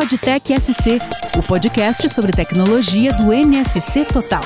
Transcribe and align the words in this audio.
PodTech 0.00 0.58
SC, 0.58 0.98
o 1.36 1.42
podcast 1.42 2.08
sobre 2.08 2.32
tecnologia 2.32 3.12
do 3.12 3.34
NSC 3.34 4.06
Total. 4.06 4.40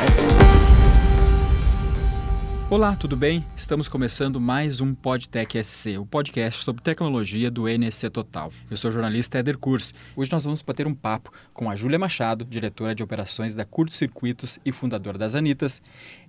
Olá, 2.75 2.97
tudo 2.97 3.17
bem? 3.17 3.45
Estamos 3.57 3.87
começando 3.87 4.41
mais 4.41 4.81
um 4.81 4.97
PodTech 4.97 5.63
SC, 5.63 5.97
o 5.97 6.05
podcast 6.05 6.65
sobre 6.65 6.83
tecnologia 6.83 7.49
do 7.49 7.69
NSC 7.69 8.11
Total. 8.11 8.53
Eu 8.69 8.77
sou 8.77 8.91
o 8.91 8.93
jornalista 8.93 9.39
Eder 9.39 9.57
Kurs. 9.57 9.95
Hoje 10.17 10.33
nós 10.33 10.43
vamos 10.43 10.61
bater 10.61 10.85
um 10.85 10.93
papo 10.93 11.33
com 11.53 11.71
a 11.71 11.77
Júlia 11.77 12.01
Machado, 12.01 12.45
diretora 12.45 12.93
de 12.93 13.01
operações 13.01 13.55
da 13.55 13.65
Curto 13.65 13.95
Circuitos 13.95 14.59
e 14.65 14.73
fundadora 14.73 15.17
das 15.17 15.37
Anitas, 15.37 15.81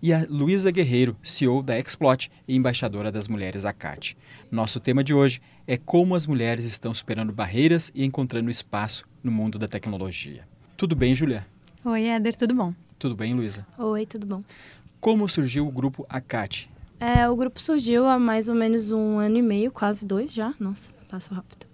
e 0.03 0.13
a 0.13 0.23
Luísa 0.29 0.69
Guerreiro, 0.69 1.17
CEO 1.23 1.63
da 1.63 1.79
Explot 1.79 2.29
e 2.47 2.55
embaixadora 2.55 3.11
das 3.11 3.27
mulheres 3.27 3.65
ACAT. 3.65 4.15
Nosso 4.51 4.79
tema 4.79 5.03
de 5.03 5.15
hoje 5.15 5.41
é 5.65 5.77
como 5.77 6.13
as 6.13 6.27
mulheres 6.27 6.63
estão 6.63 6.93
superando 6.93 7.33
barreiras 7.33 7.91
e 7.95 8.05
encontrando 8.05 8.51
espaço 8.51 9.03
no 9.23 9.31
mundo 9.31 9.57
da 9.57 9.67
tecnologia. 9.67 10.47
Tudo 10.77 10.95
bem, 10.95 11.15
Júlia? 11.15 11.43
Oi, 11.83 12.03
Eder, 12.07 12.35
tudo 12.35 12.53
bom? 12.53 12.71
Tudo 12.99 13.15
bem, 13.15 13.33
Luísa? 13.33 13.65
Oi, 13.79 14.05
tudo 14.05 14.27
bom. 14.27 14.43
Como 15.05 15.29
surgiu 15.29 15.67
o 15.67 15.71
grupo 15.71 16.03
ACAT? 16.09 16.67
É, 16.99 17.29
o 17.29 17.35
grupo 17.35 17.61
surgiu 17.61 18.07
há 18.07 18.17
mais 18.17 18.49
ou 18.49 18.55
menos 18.55 18.91
um 18.91 19.19
ano 19.19 19.37
e 19.37 19.41
meio, 19.43 19.71
quase 19.71 20.03
dois 20.03 20.33
já. 20.33 20.51
Nossa, 20.59 20.91
passa 21.07 21.35
rápido. 21.35 21.67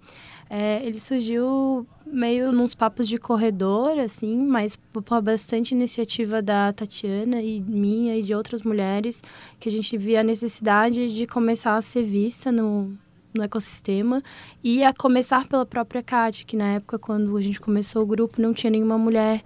É, 0.50 0.84
ele 0.84 1.00
surgiu 1.00 1.86
meio 2.04 2.52
nos 2.52 2.74
papos 2.74 3.08
de 3.08 3.16
corredor, 3.16 3.98
assim, 3.98 4.36
mas 4.36 4.76
por 4.76 5.02
bastante 5.22 5.72
iniciativa 5.72 6.42
da 6.42 6.74
Tatiana 6.74 7.40
e 7.40 7.62
minha 7.62 8.18
e 8.18 8.22
de 8.22 8.34
outras 8.34 8.60
mulheres, 8.60 9.22
que 9.58 9.66
a 9.66 9.72
gente 9.72 9.96
via 9.96 10.20
a 10.20 10.22
necessidade 10.22 11.14
de 11.14 11.26
começar 11.26 11.78
a 11.78 11.80
ser 11.80 12.02
vista 12.02 12.52
no, 12.52 12.94
no 13.34 13.42
ecossistema 13.42 14.22
e 14.62 14.84
a 14.84 14.92
começar 14.92 15.48
pela 15.48 15.64
própria 15.64 16.02
CAT, 16.02 16.44
que 16.44 16.54
na 16.54 16.74
época, 16.74 16.98
quando 16.98 17.34
a 17.34 17.40
gente 17.40 17.58
começou 17.58 18.02
o 18.02 18.06
grupo, 18.06 18.42
não 18.42 18.52
tinha 18.52 18.70
nenhuma 18.70 18.98
mulher 18.98 19.42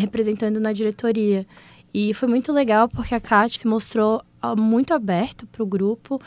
representando 0.00 0.58
na 0.58 0.72
diretoria. 0.72 1.46
E 1.94 2.14
foi 2.14 2.28
muito 2.28 2.52
legal 2.52 2.88
porque 2.88 3.14
a 3.14 3.20
CAT 3.20 3.58
se 3.58 3.66
mostrou 3.66 4.22
ah, 4.40 4.56
muito 4.56 4.94
aberta 4.94 5.46
para 5.46 5.62
o 5.62 5.66
grupo. 5.66 6.20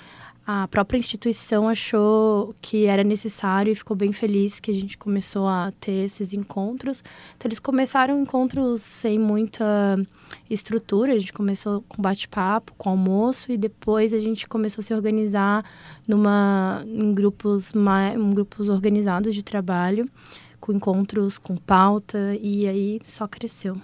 A 0.48 0.68
própria 0.68 1.00
instituição 1.00 1.68
achou 1.68 2.54
que 2.62 2.86
era 2.86 3.04
necessário 3.04 3.72
e 3.72 3.76
ficou 3.76 3.98
bem 3.98 4.14
feliz 4.14 4.60
que 4.60 4.70
a 4.70 4.74
gente 4.76 4.96
começou 4.96 5.48
a 5.48 5.74
ter 5.80 6.06
esses 6.06 6.34
encontros. 6.34 7.04
Então, 7.36 7.50
eles 7.50 7.58
começaram 7.58 8.22
encontros 8.22 8.84
sem 8.84 9.18
muita 9.18 10.00
estrutura. 10.48 11.14
A 11.14 11.18
gente 11.18 11.34
começou 11.34 11.84
com 11.90 12.00
bate-papo, 12.00 12.76
com 12.78 12.92
almoço 12.92 13.52
e 13.52 13.58
depois 13.58 14.14
a 14.14 14.20
gente 14.20 14.48
começou 14.48 14.84
a 14.84 14.86
se 14.86 14.94
organizar 14.94 15.66
numa, 16.08 16.84
em 16.86 17.12
grupos, 17.12 17.74
em 17.74 18.30
grupos 18.30 18.70
organizados 18.70 19.34
de 19.34 19.44
trabalho, 19.44 20.08
com 20.60 20.72
encontros 20.72 21.40
com 21.40 21.58
pauta 21.58 22.38
e 22.40 22.68
aí 22.68 23.00
só 23.04 23.28
cresceu. 23.28 23.82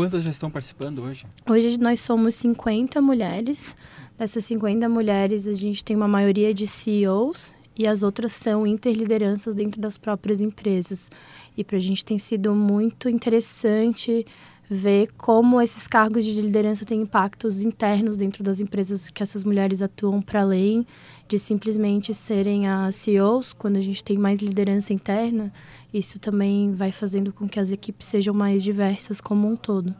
Quantas 0.00 0.22
já 0.24 0.30
estão 0.30 0.50
participando 0.50 1.02
hoje? 1.02 1.26
Hoje 1.46 1.78
nós 1.78 2.00
somos 2.00 2.34
50 2.36 3.02
mulheres. 3.02 3.76
Dessas 4.18 4.46
50 4.46 4.88
mulheres, 4.88 5.46
a 5.46 5.52
gente 5.52 5.84
tem 5.84 5.94
uma 5.94 6.08
maioria 6.08 6.54
de 6.54 6.66
CEOs 6.66 7.54
e 7.76 7.86
as 7.86 8.02
outras 8.02 8.32
são 8.32 8.66
interlideranças 8.66 9.54
dentro 9.54 9.78
das 9.78 9.98
próprias 9.98 10.40
empresas. 10.40 11.10
E 11.54 11.62
para 11.62 11.76
a 11.76 11.80
gente 11.80 12.02
tem 12.02 12.18
sido 12.18 12.54
muito 12.54 13.10
interessante 13.10 14.26
ver 14.72 15.08
como 15.18 15.60
esses 15.60 15.88
cargos 15.88 16.24
de 16.24 16.40
liderança 16.40 16.84
têm 16.84 17.02
impactos 17.02 17.60
internos 17.60 18.16
dentro 18.16 18.44
das 18.44 18.60
empresas 18.60 19.10
que 19.10 19.20
essas 19.20 19.42
mulheres 19.42 19.82
atuam 19.82 20.22
para 20.22 20.42
além 20.42 20.86
de 21.26 21.40
simplesmente 21.40 22.14
serem 22.14 22.68
as 22.68 22.94
CEOs, 22.94 23.52
quando 23.52 23.76
a 23.76 23.80
gente 23.80 24.04
tem 24.04 24.16
mais 24.16 24.38
liderança 24.38 24.92
interna, 24.92 25.52
isso 25.92 26.20
também 26.20 26.72
vai 26.72 26.92
fazendo 26.92 27.32
com 27.32 27.48
que 27.48 27.58
as 27.58 27.72
equipes 27.72 28.06
sejam 28.06 28.32
mais 28.32 28.62
diversas 28.62 29.20
como 29.20 29.48
um 29.48 29.56
todo. 29.56 29.92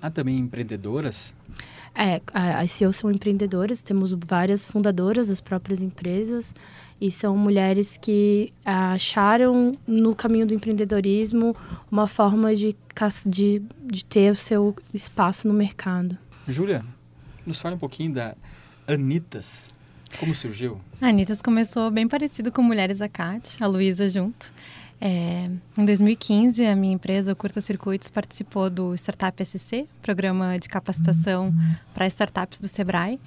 Há 0.00 0.10
também 0.10 0.38
empreendedoras? 0.38 1.34
É, 1.94 2.20
as 2.32 2.72
CEOs 2.72 2.96
são 2.96 3.10
empreendedoras, 3.10 3.80
temos 3.80 4.12
várias 4.26 4.66
fundadoras 4.66 5.28
das 5.28 5.40
próprias 5.40 5.80
empresas 5.80 6.52
e 7.00 7.10
são 7.10 7.36
mulheres 7.36 7.96
que 7.96 8.52
acharam 8.64 9.72
no 9.86 10.14
caminho 10.14 10.46
do 10.46 10.54
empreendedorismo 10.54 11.54
uma 11.90 12.08
forma 12.08 12.54
de, 12.56 12.74
de, 13.26 13.62
de 13.84 14.04
ter 14.04 14.32
o 14.32 14.34
seu 14.34 14.74
espaço 14.92 15.46
no 15.46 15.54
mercado. 15.54 16.18
Júlia, 16.48 16.84
nos 17.46 17.60
fale 17.60 17.76
um 17.76 17.78
pouquinho 17.78 18.12
da 18.12 18.34
Anitas. 18.88 19.70
Como 20.18 20.34
surgiu? 20.34 20.80
A 21.00 21.08
Anitas 21.08 21.42
começou 21.42 21.90
bem 21.90 22.08
parecido 22.08 22.50
com 22.50 22.62
Mulheres 22.62 23.00
Acate, 23.00 23.62
a 23.62 23.66
Luísa 23.66 24.08
junto. 24.08 24.52
É, 25.00 25.50
em 25.76 25.84
2015, 25.84 26.64
a 26.64 26.74
minha 26.74 26.94
empresa, 26.94 27.32
o 27.32 27.36
Curta 27.36 27.60
Circuitos, 27.60 28.10
participou 28.10 28.70
do 28.70 28.94
Startup 28.94 29.44
SC, 29.44 29.86
programa 30.00 30.58
de 30.58 30.68
capacitação 30.68 31.52
para 31.92 32.06
startups 32.06 32.58
do 32.58 32.68
Sebrae. 32.68 33.20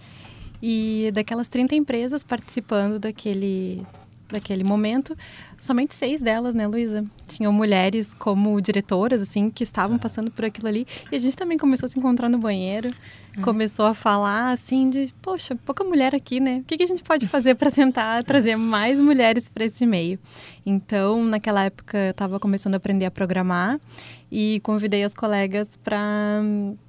E 0.62 1.12
daquelas 1.14 1.48
30 1.48 1.76
empresas 1.76 2.24
participando 2.24 2.98
daquele, 2.98 3.86
daquele 4.32 4.64
momento, 4.64 5.16
somente 5.62 5.96
seis 5.96 6.22
delas, 6.22 6.54
né, 6.54 6.68
Luísa? 6.68 7.06
Tinham 7.28 7.52
mulheres 7.52 8.14
como 8.14 8.60
diretoras, 8.62 9.22
assim, 9.22 9.50
que 9.50 9.64
estavam 9.64 9.98
passando 9.98 10.32
por 10.32 10.46
aquilo 10.46 10.68
ali. 10.68 10.88
E 11.12 11.16
a 11.16 11.20
gente 11.20 11.36
também 11.36 11.58
começou 11.58 11.88
a 11.88 11.90
se 11.90 11.98
encontrar 11.98 12.30
no 12.30 12.38
banheiro, 12.38 12.90
uhum. 13.36 13.44
começou 13.44 13.86
a 13.86 13.94
falar, 13.94 14.52
assim, 14.52 14.90
de, 14.90 15.14
poxa, 15.22 15.56
pouca 15.66 15.84
mulher 15.84 16.16
aqui, 16.16 16.40
né? 16.40 16.60
O 16.60 16.64
que, 16.64 16.78
que 16.78 16.84
a 16.84 16.88
gente 16.88 17.04
pode 17.04 17.28
fazer 17.28 17.56
para 17.56 17.72
tentar 17.72 18.24
trazer 18.26 18.56
mais 18.56 19.00
mulheres 19.00 19.50
para 19.50 19.66
esse 19.66 19.86
meio? 19.86 20.20
Então, 20.66 21.24
naquela 21.24 21.66
época, 21.66 21.98
eu 21.98 22.12
estava 22.12 22.40
começando 22.40 22.76
a 22.76 22.78
aprender 22.78 23.06
a 23.06 23.12
programar 23.12 23.80
e 24.32 24.60
convidei 24.64 25.04
as 25.04 25.14
colegas 25.14 25.78
para 25.78 26.42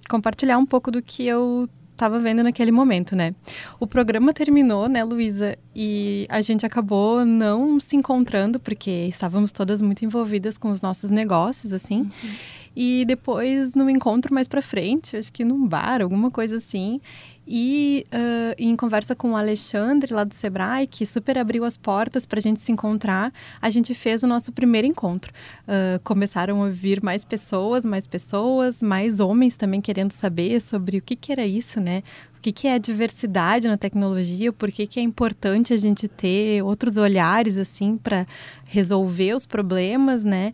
compartilhar 0.09 0.59
um 0.59 0.67
pouco 0.67 0.91
do 0.91 1.03
que 1.03 1.27
eu 1.27 1.69
estava 1.99 2.19
vendo 2.19 2.43
naquele 2.43 2.71
momento, 2.71 3.15
né? 3.17 3.35
O 3.79 3.87
programa 3.87 4.33
terminou, 4.33 4.89
né, 4.89 5.03
Luísa? 5.03 5.59
E 5.75 6.27
a 6.29 6.41
gente 6.41 6.65
acabou 6.65 7.25
não 7.25 7.79
se 7.81 7.97
encontrando, 7.97 8.59
porque 8.59 8.91
estávamos 9.09 9.53
todas 9.53 9.83
muito 9.83 10.05
envolvidas 10.05 10.57
com 10.57 10.71
os 10.71 10.81
nossos 10.81 11.11
negócios, 11.11 11.73
assim. 11.73 12.03
Uhum. 12.03 12.11
E 12.77 13.05
depois, 13.07 13.75
no 13.75 13.89
encontro 13.89 14.33
mais 14.33 14.49
para 14.49 14.63
frente, 14.63 15.17
acho 15.17 15.33
que 15.33 15.45
num 15.45 15.67
bar, 15.67 16.03
alguma 16.03 16.31
coisa 16.31 16.57
assim, 16.57 17.01
e 17.51 18.07
uh, 18.13 18.55
em 18.59 18.77
conversa 18.77 19.17
com 19.17 19.33
o 19.33 19.37
Alexandre, 19.37 20.13
lá 20.13 20.23
do 20.23 20.35
Sebrae, 20.35 20.87
que 20.87 21.07
super 21.07 21.39
abriu 21.39 21.65
as 21.65 21.79
portas 21.79 22.27
para 22.27 22.39
a 22.39 22.43
gente 22.43 22.61
se 22.61 22.71
encontrar, 22.71 23.33
a 23.61 23.71
gente 23.71 23.95
fez 23.95 24.23
o 24.23 24.27
nosso 24.27 24.53
primeiro 24.53 24.87
encontro. 24.87 25.33
Uh, 25.63 25.99
começaram 26.05 26.63
a 26.63 26.69
vir 26.69 27.03
mais 27.03 27.25
pessoas, 27.25 27.87
mais 27.87 28.07
pessoas, 28.07 28.83
mais 28.83 29.19
homens 29.19 29.57
também 29.57 29.81
querendo 29.81 30.13
saber 30.13 30.61
sobre 30.61 30.99
o 30.99 31.03
que, 31.03 31.17
que 31.17 31.33
era 31.33 31.47
isso, 31.47 31.81
né? 31.81 32.03
O 32.37 32.41
que, 32.41 32.53
que 32.53 32.69
é 32.69 32.75
a 32.75 32.79
diversidade 32.79 33.67
na 33.67 33.79
tecnologia, 33.79 34.53
por 34.53 34.71
que, 34.71 34.87
que 34.87 35.01
é 35.01 35.03
importante 35.03 35.73
a 35.73 35.77
gente 35.79 36.07
ter 36.07 36.63
outros 36.63 36.99
olhares, 36.99 37.57
assim, 37.57 37.97
para 37.97 38.27
resolver 38.67 39.35
os 39.35 39.47
problemas, 39.47 40.23
né? 40.23 40.53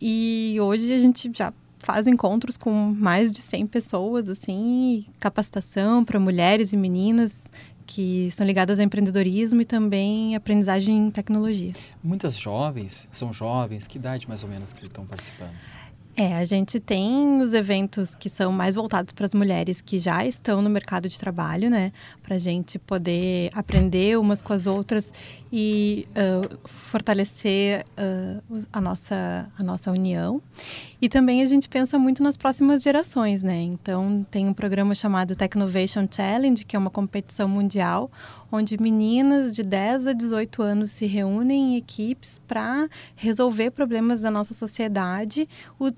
E 0.00 0.56
hoje 0.60 0.92
a 0.94 0.98
gente 0.98 1.30
já 1.34 1.52
faz 1.78 2.06
encontros 2.06 2.56
com 2.56 2.72
mais 2.96 3.30
de 3.30 3.40
100 3.40 3.66
pessoas, 3.66 4.28
assim, 4.28 5.04
capacitação 5.18 6.04
para 6.04 6.18
mulheres 6.18 6.72
e 6.72 6.76
meninas 6.76 7.36
que 7.86 8.28
estão 8.28 8.46
ligadas 8.46 8.78
ao 8.78 8.86
empreendedorismo 8.86 9.60
e 9.60 9.64
também 9.64 10.36
aprendizagem 10.36 10.96
em 10.96 11.10
tecnologia. 11.10 11.72
Muitas 12.02 12.36
jovens, 12.36 13.08
são 13.10 13.32
jovens, 13.32 13.86
que 13.88 13.98
idade 13.98 14.28
mais 14.28 14.44
ou 14.44 14.48
menos 14.48 14.72
que 14.72 14.84
estão 14.84 15.04
participando? 15.04 15.54
É, 16.20 16.34
a 16.34 16.44
gente 16.44 16.78
tem 16.78 17.40
os 17.40 17.54
eventos 17.54 18.14
que 18.14 18.28
são 18.28 18.52
mais 18.52 18.74
voltados 18.74 19.10
para 19.10 19.24
as 19.24 19.32
mulheres 19.32 19.80
que 19.80 19.98
já 19.98 20.22
estão 20.26 20.60
no 20.60 20.68
mercado 20.68 21.08
de 21.08 21.18
trabalho, 21.18 21.70
né? 21.70 21.94
Para 22.22 22.36
a 22.36 22.38
gente 22.38 22.78
poder 22.78 23.50
aprender 23.54 24.18
umas 24.18 24.42
com 24.42 24.52
as 24.52 24.66
outras 24.66 25.10
e 25.50 26.06
uh, 26.10 26.58
fortalecer 26.68 27.86
uh, 27.96 28.66
a, 28.70 28.82
nossa, 28.82 29.50
a 29.58 29.62
nossa 29.62 29.90
união. 29.90 30.42
E 31.02 31.08
também 31.08 31.42
a 31.42 31.46
gente 31.46 31.66
pensa 31.66 31.98
muito 31.98 32.22
nas 32.22 32.36
próximas 32.36 32.82
gerações, 32.82 33.42
né? 33.42 33.62
Então, 33.62 34.26
tem 34.30 34.46
um 34.46 34.52
programa 34.52 34.94
chamado 34.94 35.34
Technovation 35.34 36.06
Challenge, 36.10 36.64
que 36.64 36.76
é 36.76 36.78
uma 36.78 36.90
competição 36.90 37.48
mundial, 37.48 38.10
onde 38.52 38.76
meninas 38.78 39.54
de 39.54 39.62
10 39.62 40.08
a 40.08 40.12
18 40.12 40.60
anos 40.60 40.90
se 40.90 41.06
reúnem 41.06 41.74
em 41.74 41.76
equipes 41.76 42.38
para 42.46 42.86
resolver 43.16 43.70
problemas 43.70 44.20
da 44.20 44.30
nossa 44.30 44.52
sociedade, 44.52 45.48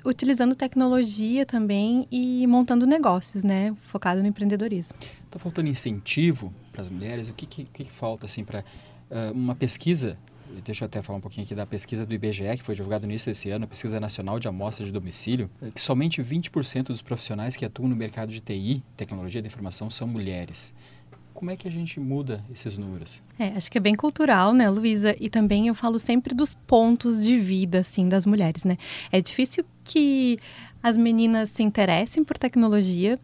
utilizando 0.05 0.55
tecnologia 0.55 1.45
também 1.45 2.07
e 2.11 2.47
montando 2.47 2.87
negócios, 2.87 3.43
né? 3.43 3.75
Focado 3.83 4.23
no 4.23 4.29
empreendedorismo. 4.29 4.97
Está 5.25 5.39
faltando 5.39 5.69
incentivo 5.69 6.53
para 6.71 6.83
as 6.83 6.89
mulheres? 6.89 7.29
O 7.29 7.33
que, 7.33 7.47
que, 7.47 7.65
que 7.65 7.85
falta, 7.85 8.27
assim, 8.27 8.45
para 8.45 8.61
uh, 9.11 9.33
uma 9.33 9.57
pesquisa 9.57 10.17
deixa 10.65 10.85
eu 10.85 10.87
até 10.87 11.03
falar 11.03 11.19
um 11.19 11.21
pouquinho 11.21 11.45
aqui 11.45 11.55
da 11.55 11.67
pesquisa 11.67 12.05
do 12.05 12.15
IBGE, 12.15 12.57
que 12.57 12.63
foi 12.63 12.75
divulgada 12.75 13.07
no 13.07 13.13
início 13.13 13.31
desse 13.31 13.51
ano, 13.51 13.65
a 13.65 13.69
Pesquisa 13.69 13.99
Nacional 13.99 14.39
de 14.39 14.49
Amostras 14.49 14.87
de 14.87 14.93
Domicílio, 14.93 15.51
que 15.75 15.81
somente 15.81 16.23
20% 16.23 16.89
dos 16.89 17.03
profissionais 17.03 17.57
que 17.57 17.65
atuam 17.65 17.89
no 17.89 17.97
mercado 17.97 18.31
de 18.31 18.41
TI, 18.41 18.83
tecnologia 18.97 19.41
da 19.41 19.47
informação, 19.47 19.89
são 19.91 20.07
mulheres. 20.07 20.75
Como 21.35 21.51
é 21.51 21.57
que 21.57 21.67
a 21.67 21.71
gente 21.71 21.99
muda 21.99 22.45
esses 22.53 22.77
números? 22.77 23.23
É, 23.39 23.49
acho 23.49 23.71
que 23.71 23.79
é 23.79 23.81
bem 23.81 23.95
cultural, 23.95 24.53
né, 24.53 24.69
Luísa? 24.69 25.17
E 25.19 25.29
também 25.29 25.69
eu 25.69 25.75
falo 25.75 25.99
sempre 25.99 26.35
dos 26.35 26.55
pontos 26.55 27.23
de 27.23 27.37
vida, 27.37 27.81
assim, 27.81 28.09
das 28.09 28.25
mulheres, 28.25 28.65
né? 28.65 28.79
É 29.11 29.21
difícil 29.21 29.65
que 29.85 30.39
as 30.83 30.97
meninas 30.97 31.51
se 31.51 31.63
interessem 31.63 32.25
por 32.25 32.37
tecnologia, 32.37 33.17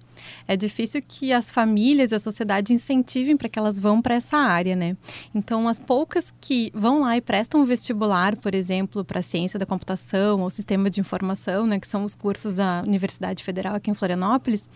é 0.46 0.56
difícil 0.56 1.02
que 1.06 1.32
as 1.32 1.50
famílias 1.50 2.12
e 2.12 2.14
a 2.14 2.20
sociedade 2.20 2.72
incentivem 2.72 3.36
para 3.36 3.48
que 3.48 3.58
elas 3.58 3.80
vão 3.80 4.00
para 4.00 4.14
essa 4.14 4.36
área, 4.36 4.76
né? 4.76 4.96
Então, 5.34 5.68
as 5.68 5.78
poucas 5.78 6.32
que 6.40 6.70
vão 6.74 7.00
lá 7.00 7.16
e 7.16 7.20
prestam 7.20 7.60
um 7.60 7.64
vestibular, 7.64 8.36
por 8.36 8.54
exemplo, 8.54 9.04
para 9.04 9.22
ciência 9.22 9.58
da 9.58 9.66
computação 9.66 10.40
ou 10.40 10.50
sistema 10.50 10.88
de 10.88 11.00
informação, 11.00 11.66
né, 11.66 11.80
que 11.80 11.88
são 11.88 12.04
os 12.04 12.14
cursos 12.14 12.54
da 12.54 12.82
Universidade 12.86 13.42
Federal 13.42 13.74
aqui 13.74 13.90
em 13.90 13.94
Florianópolis, 13.94 14.68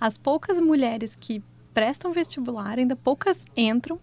as 0.00 0.18
poucas 0.18 0.58
mulheres 0.60 1.16
que 1.18 1.42
prestam 1.76 2.10
vestibular, 2.10 2.78
ainda 2.78 2.96
poucas 2.96 3.44
entram, 3.54 4.00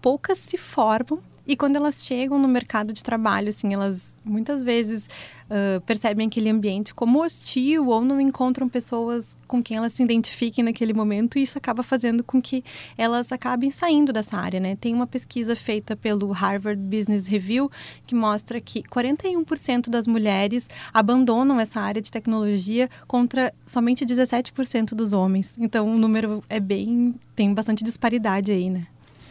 poucas 0.00 0.38
se 0.38 0.58
formam 0.58 1.22
e 1.46 1.56
quando 1.56 1.76
elas 1.76 2.04
chegam 2.04 2.38
no 2.38 2.46
mercado 2.46 2.92
de 2.92 3.02
trabalho, 3.02 3.48
assim, 3.48 3.74
elas 3.74 4.16
muitas 4.24 4.62
vezes 4.62 5.08
uh, 5.50 5.80
percebem 5.80 6.28
aquele 6.28 6.48
ambiente 6.48 6.94
como 6.94 7.22
hostil 7.22 7.88
ou 7.88 8.00
não 8.04 8.20
encontram 8.20 8.68
pessoas 8.68 9.36
com 9.48 9.60
quem 9.60 9.76
elas 9.76 9.92
se 9.92 10.02
identifiquem 10.04 10.64
naquele 10.64 10.92
momento 10.92 11.38
e 11.38 11.42
isso 11.42 11.58
acaba 11.58 11.82
fazendo 11.82 12.22
com 12.22 12.40
que 12.40 12.62
elas 12.96 13.32
acabem 13.32 13.72
saindo 13.72 14.12
dessa 14.12 14.36
área, 14.36 14.60
né? 14.60 14.76
Tem 14.76 14.94
uma 14.94 15.06
pesquisa 15.06 15.56
feita 15.56 15.96
pelo 15.96 16.30
Harvard 16.30 16.80
Business 16.80 17.26
Review 17.26 17.70
que 18.06 18.14
mostra 18.14 18.60
que 18.60 18.82
41% 18.84 19.90
das 19.90 20.06
mulheres 20.06 20.70
abandonam 20.94 21.58
essa 21.58 21.80
área 21.80 22.00
de 22.00 22.10
tecnologia 22.10 22.88
contra 23.08 23.52
somente 23.66 24.06
17% 24.06 24.94
dos 24.94 25.12
homens. 25.12 25.56
Então 25.58 25.92
o 25.92 25.98
número 25.98 26.42
é 26.48 26.60
bem 26.60 27.14
tem 27.34 27.52
bastante 27.52 27.82
disparidade 27.82 28.52
aí, 28.52 28.70
né? 28.70 28.86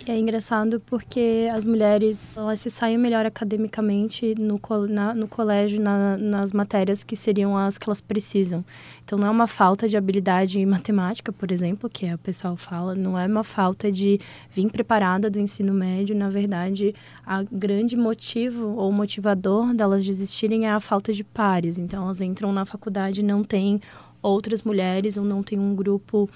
É 0.09 0.18
engraçado 0.18 0.80
porque 0.80 1.50
as 1.53 1.65
mulheres 1.65 2.38
elas 2.38 2.62
se 2.62 2.69
saem 2.69 2.98
melhor 2.98 3.25
academicamente 3.25 4.33
no, 4.39 4.57
na, 4.88 5.13
no 5.13 5.27
colégio, 5.27 5.81
na, 5.81 6.18
nas 6.18 6.53
matérias 6.53 7.03
que 7.03 7.15
seriam 7.15 7.57
as 7.57 7.77
que 7.77 7.89
elas 7.89 8.00
precisam. 8.00 8.63
Então, 9.03 9.19
não 9.19 9.27
é 9.27 9.30
uma 9.30 9.48
falta 9.48 9.89
de 9.89 9.98
habilidade 9.98 10.59
em 10.59 10.65
matemática, 10.65 11.33
por 11.33 11.51
exemplo, 11.51 11.89
que 11.89 12.06
é, 12.06 12.15
o 12.15 12.18
pessoal 12.18 12.56
fala, 12.56 12.95
não 12.95 13.19
é 13.19 13.27
uma 13.27 13.44
falta 13.44 13.92
de 13.92 14.18
vir 14.50 14.71
preparada 14.71 15.30
do 15.30 15.39
ensino 15.39 15.74
médio. 15.74 16.15
Na 16.15 16.30
verdade, 16.30 16.95
a 17.25 17.44
grande 17.44 17.98
motivo 17.98 18.75
ou 18.77 18.92
motivador 18.92 19.74
delas 19.74 20.06
desistirem 20.06 20.68
é 20.68 20.71
a 20.71 20.80
falta 20.80 21.12
de 21.12 21.24
pares. 21.24 21.77
Então, 21.77 22.06
elas 22.06 22.21
entram 22.21 22.53
na 22.53 22.65
faculdade 22.65 23.19
e 23.19 23.24
não 23.24 23.44
têm 23.44 23.81
outras 24.21 24.62
mulheres 24.62 25.18
ou 25.18 25.25
não 25.25 25.42
tem 25.44 25.59
um 25.59 25.75
grupo 25.75 26.30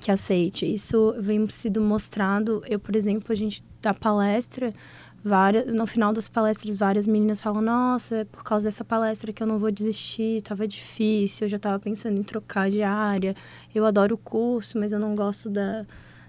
que 0.00 0.10
aceite. 0.10 0.66
Isso 0.66 1.14
vem 1.18 1.48
sido 1.48 1.80
mostrado. 1.80 2.62
Eu, 2.66 2.78
por 2.78 2.94
exemplo, 2.96 3.32
a 3.32 3.34
gente 3.34 3.62
dá 3.80 3.92
palestra, 3.92 4.72
várias, 5.22 5.66
no 5.72 5.86
final 5.86 6.12
das 6.12 6.28
palestras, 6.28 6.76
várias 6.76 7.06
meninas 7.06 7.42
falam: 7.42 7.60
Nossa, 7.60 8.16
é 8.16 8.24
por 8.24 8.42
causa 8.42 8.66
dessa 8.66 8.84
palestra 8.84 9.32
que 9.32 9.42
eu 9.42 9.46
não 9.46 9.58
vou 9.58 9.70
desistir, 9.70 10.42
tava 10.42 10.66
difícil, 10.66 11.46
eu 11.46 11.50
já 11.50 11.58
tava 11.58 11.78
pensando 11.78 12.18
em 12.18 12.22
trocar 12.22 12.70
de 12.70 12.82
área. 12.82 13.34
Eu 13.74 13.84
adoro 13.84 14.14
o 14.14 14.18
curso, 14.18 14.78
mas 14.78 14.92
eu 14.92 14.98
não 14.98 15.14
gosto 15.14 15.50
da, 15.50 15.84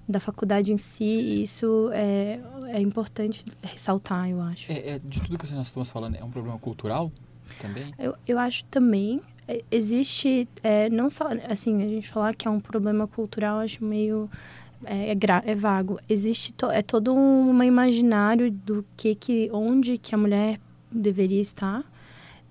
da 0.08 0.20
faculdade 0.20 0.72
em 0.72 0.78
si. 0.78 1.04
E 1.04 1.44
isso 1.44 1.90
é, 1.94 2.40
é 2.68 2.82
importante 2.82 3.44
ressaltar, 3.62 4.30
eu 4.30 4.42
acho. 4.42 4.72
É, 4.72 4.96
é, 4.96 5.00
de 5.00 5.22
tudo 5.22 5.38
que 5.38 5.54
nós 5.54 5.68
estamos 5.68 5.92
falando, 5.92 6.16
é 6.16 6.24
um 6.24 6.32
problema 6.32 6.58
cultural 6.60 7.12
também? 7.60 7.94
Eu, 7.98 8.16
eu 8.28 8.40
acho 8.40 8.64
também. 8.66 9.22
É, 9.50 9.64
existe 9.72 10.48
é, 10.62 10.88
não 10.92 11.10
só 11.10 11.28
assim 11.50 11.82
a 11.82 11.88
gente 11.88 12.08
falar 12.08 12.36
que 12.36 12.48
é 12.48 12.52
um 12.52 12.60
problema 12.60 13.08
cultural 13.08 13.58
acho 13.58 13.84
meio 13.84 14.30
é, 14.86 15.12
é, 15.12 15.18
é 15.46 15.56
vago. 15.56 16.00
Existe 16.08 16.54
to, 16.54 16.68
é 16.68 16.84
todo 16.84 17.14
um 17.16 17.64
imaginário 17.64 18.52
do 18.52 18.86
que 18.96 19.16
que 19.16 19.50
onde 19.52 19.98
que 19.98 20.14
a 20.14 20.18
mulher 20.18 20.60
deveria 20.92 21.42
estar. 21.42 21.84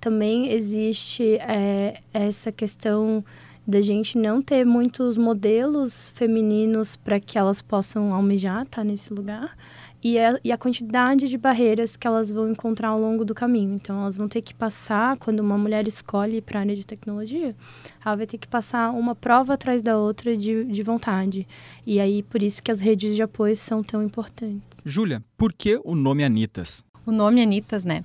Também 0.00 0.50
existe 0.50 1.36
é, 1.36 2.00
essa 2.12 2.50
questão 2.50 3.24
da 3.68 3.82
gente 3.82 4.16
não 4.16 4.40
ter 4.40 4.64
muitos 4.64 5.18
modelos 5.18 6.08
femininos 6.14 6.96
para 6.96 7.20
que 7.20 7.36
elas 7.36 7.60
possam 7.60 8.14
almejar 8.14 8.62
estar 8.62 8.82
nesse 8.82 9.12
lugar 9.12 9.54
e 10.02 10.18
a, 10.18 10.40
e 10.42 10.50
a 10.50 10.56
quantidade 10.56 11.28
de 11.28 11.36
barreiras 11.36 11.94
que 11.94 12.06
elas 12.06 12.30
vão 12.30 12.50
encontrar 12.50 12.88
ao 12.88 12.98
longo 12.98 13.26
do 13.26 13.34
caminho. 13.34 13.74
Então, 13.74 14.00
elas 14.00 14.16
vão 14.16 14.26
ter 14.26 14.40
que 14.40 14.54
passar, 14.54 15.18
quando 15.18 15.40
uma 15.40 15.58
mulher 15.58 15.86
escolhe 15.86 16.40
para 16.40 16.60
a 16.60 16.62
área 16.62 16.74
de 16.74 16.86
tecnologia, 16.86 17.54
ela 18.02 18.16
vai 18.16 18.26
ter 18.26 18.38
que 18.38 18.48
passar 18.48 18.90
uma 18.90 19.14
prova 19.14 19.52
atrás 19.52 19.82
da 19.82 19.98
outra 19.98 20.34
de, 20.34 20.64
de 20.64 20.82
vontade. 20.82 21.46
E 21.86 22.00
aí, 22.00 22.22
por 22.22 22.42
isso 22.42 22.62
que 22.62 22.70
as 22.70 22.80
redes 22.80 23.14
de 23.14 23.22
apoio 23.22 23.54
são 23.54 23.82
tão 23.82 24.02
importantes. 24.02 24.62
Júlia, 24.82 25.22
por 25.36 25.52
que 25.52 25.78
o 25.84 25.94
nome 25.94 26.24
Anitas? 26.24 26.82
O 27.04 27.12
nome 27.12 27.42
Anitas, 27.42 27.84
né? 27.84 28.02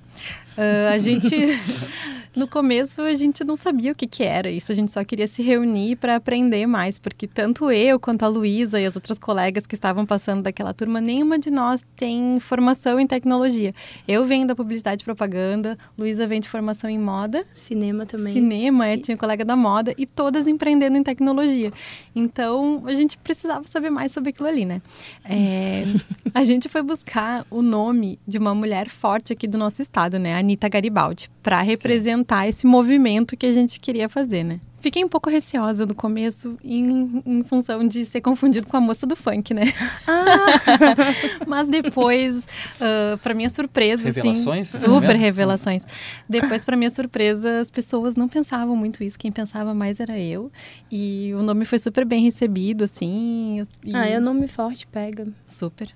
Uh, 0.56 0.92
a 0.92 0.98
gente. 0.98 1.34
No 2.36 2.48
começo 2.48 3.00
a 3.00 3.14
gente 3.14 3.44
não 3.44 3.54
sabia 3.54 3.92
o 3.92 3.94
que, 3.94 4.08
que 4.08 4.24
era 4.24 4.50
isso, 4.50 4.72
a 4.72 4.74
gente 4.74 4.90
só 4.90 5.04
queria 5.04 5.28
se 5.28 5.40
reunir 5.40 5.94
para 5.94 6.16
aprender 6.16 6.66
mais, 6.66 6.98
porque 6.98 7.28
tanto 7.28 7.70
eu 7.70 8.00
quanto 8.00 8.24
a 8.24 8.28
Luísa 8.28 8.80
e 8.80 8.86
as 8.86 8.96
outras 8.96 9.20
colegas 9.20 9.66
que 9.66 9.76
estavam 9.76 10.04
passando 10.04 10.42
daquela 10.42 10.74
turma, 10.74 11.00
nenhuma 11.00 11.38
de 11.38 11.48
nós 11.48 11.84
tem 11.94 12.40
formação 12.40 12.98
em 12.98 13.06
tecnologia. 13.06 13.72
Eu 14.08 14.26
venho 14.26 14.48
da 14.48 14.56
publicidade 14.56 15.02
e 15.02 15.04
propaganda, 15.04 15.78
Luísa 15.96 16.26
vem 16.26 16.40
de 16.40 16.48
formação 16.48 16.90
em 16.90 16.98
moda. 16.98 17.46
Cinema 17.52 18.04
também. 18.04 18.32
Cinema, 18.32 18.88
é, 18.88 18.96
tinha 18.96 19.16
colega 19.16 19.44
da 19.44 19.54
moda, 19.54 19.94
e 19.96 20.04
todas 20.04 20.48
empreendendo 20.48 20.96
em 20.96 21.04
tecnologia. 21.04 21.72
Então 22.16 22.82
a 22.84 22.94
gente 22.94 23.16
precisava 23.16 23.62
saber 23.68 23.90
mais 23.90 24.10
sobre 24.10 24.30
aquilo 24.30 24.48
ali, 24.48 24.64
né? 24.64 24.82
É, 25.24 25.84
a 26.34 26.42
gente 26.42 26.68
foi 26.68 26.82
buscar 26.82 27.46
o 27.48 27.62
nome 27.62 28.18
de 28.26 28.38
uma 28.38 28.56
mulher 28.56 28.88
forte 28.88 29.32
aqui 29.32 29.46
do 29.46 29.56
nosso 29.56 29.80
estado, 29.80 30.18
né? 30.18 30.34
Anitta 30.44 30.68
Garibaldi, 30.68 31.30
para 31.42 31.60
representar 31.62 32.34
fomentar 32.34 32.48
esse 32.48 32.66
movimento 32.66 33.36
que 33.36 33.46
a 33.46 33.52
gente 33.52 33.78
queria 33.78 34.08
fazer, 34.08 34.42
né? 34.42 34.60
Fiquei 34.80 35.02
um 35.02 35.08
pouco 35.08 35.30
receosa 35.30 35.86
no 35.86 35.94
começo, 35.94 36.58
em, 36.62 37.22
em 37.24 37.42
função 37.42 37.86
de 37.88 38.04
ser 38.04 38.20
confundido 38.20 38.66
com 38.66 38.76
a 38.76 38.80
moça 38.80 39.06
do 39.06 39.16
funk, 39.16 39.54
né? 39.54 39.64
Ah. 40.06 40.36
Mas 41.48 41.68
depois, 41.68 42.44
uh, 42.44 43.16
para 43.22 43.32
minha 43.32 43.48
surpresa, 43.48 44.10
assim, 44.10 44.20
revelações, 44.20 44.74
assim, 44.74 44.84
super 44.84 45.16
revelações. 45.16 45.86
Depois, 46.28 46.66
para 46.66 46.76
minha 46.76 46.90
surpresa, 46.90 47.60
as 47.60 47.70
pessoas 47.70 48.14
não 48.14 48.28
pensavam 48.28 48.76
muito 48.76 49.02
isso. 49.02 49.18
Quem 49.18 49.32
pensava 49.32 49.72
mais 49.72 50.00
era 50.00 50.18
eu. 50.18 50.52
E 50.92 51.32
o 51.34 51.42
nome 51.42 51.64
foi 51.64 51.78
super 51.78 52.04
bem 52.04 52.22
recebido, 52.22 52.84
assim. 52.84 53.62
E... 53.86 53.96
Ah, 53.96 54.06
é 54.06 54.18
um 54.18 54.22
nome 54.22 54.46
forte, 54.46 54.86
pega. 54.86 55.26
Super. 55.46 55.88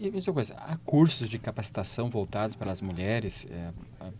E 0.00 0.10
outra 0.14 0.32
coisa, 0.32 0.54
há 0.54 0.76
cursos 0.76 1.28
de 1.28 1.40
capacitação 1.40 2.08
voltados 2.08 2.54
para 2.54 2.70
as 2.70 2.80
mulheres, 2.80 3.44
é, 3.50 3.72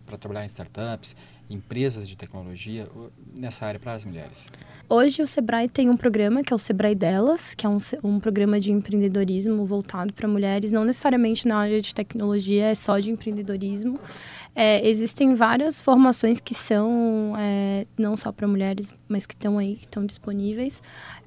para 0.05 0.17
trabalhar 0.17 0.43
em 0.43 0.47
startups, 0.47 1.15
empresas 1.49 2.07
de 2.07 2.15
tecnologia, 2.15 2.87
nessa 3.33 3.65
área 3.65 3.79
para 3.79 3.93
as 3.93 4.05
mulheres? 4.05 4.47
Hoje 4.87 5.21
o 5.21 5.27
Sebrae 5.27 5.69
tem 5.69 5.89
um 5.89 5.97
programa 5.97 6.43
que 6.43 6.51
é 6.51 6.55
o 6.55 6.59
Sebrae 6.59 6.95
Delas, 6.95 7.53
que 7.53 7.65
é 7.65 7.69
um, 7.69 7.77
um 8.03 8.19
programa 8.19 8.59
de 8.59 8.71
empreendedorismo 8.71 9.65
voltado 9.65 10.13
para 10.13 10.27
mulheres, 10.27 10.71
não 10.71 10.83
necessariamente 10.83 11.47
na 11.47 11.57
área 11.57 11.79
de 11.81 11.93
tecnologia, 11.93 12.65
é 12.65 12.75
só 12.75 12.99
de 12.99 13.11
empreendedorismo. 13.11 13.99
É, 14.55 14.87
existem 14.87 15.35
várias 15.35 15.81
formações 15.81 16.39
que 16.39 16.55
são 16.55 17.33
é, 17.37 17.85
não 17.97 18.17
só 18.17 18.31
para 18.31 18.47
mulheres, 18.47 18.93
mas 19.07 19.25
que 19.25 19.33
estão 19.33 19.57
aí, 19.57 19.75
que 19.75 19.85
estão 19.85 20.05
disponíveis. 20.05 20.81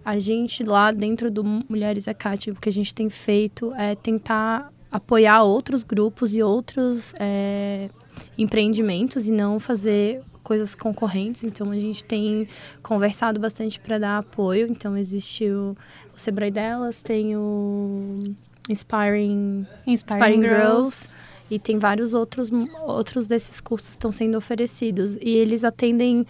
A 0.05 0.19
gente 0.19 0.65
lá 0.65 0.91
dentro 0.91 1.31
do 1.31 1.45
Mulheres 1.45 2.09
Acate, 2.09 2.51
o 2.51 2.55
que 2.55 2.69
a 2.69 2.73
gente 2.73 2.95
tem 2.95 3.09
feito 3.09 3.73
é 3.75 3.95
tentar 3.95 4.73
apoiar 4.91 5.43
outros 5.43 5.83
grupos 5.83 6.35
e 6.35 6.43
outros 6.43 7.15
é, 7.19 7.89
empreendimentos 8.37 9.27
e 9.29 9.33
não 9.33 9.59
fazer 9.61 10.23
coisas 10.43 10.75
concorrentes. 10.75 11.45
Então 11.45 11.71
a 11.71 11.79
gente 11.79 12.05
tem 12.05 12.49
conversado 12.83 13.39
bastante 13.39 13.79
para 13.81 13.99
dar 13.99 14.19
apoio. 14.19 14.67
Então 14.71 14.97
existe 14.97 15.49
o, 15.49 15.77
o 16.15 16.19
Sebrae 16.19 16.51
delas, 16.51 17.03
tem 17.03 17.37
o 17.37 18.35
Inspiring, 18.69 19.67
Inspiring, 19.87 19.87
Inspiring 19.87 20.43
Girls. 20.43 20.57
Girls 20.63 21.09
e 21.51 21.59
tem 21.59 21.79
vários 21.79 22.15
outros, 22.15 22.49
outros 22.87 23.27
desses 23.27 23.61
cursos 23.61 23.91
que 23.91 23.97
estão 23.97 24.11
sendo 24.11 24.39
oferecidos. 24.39 25.17
E 25.21 25.31
eles 25.31 25.65
atendem 25.65 26.27